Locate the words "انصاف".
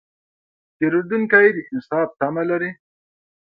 1.71-2.09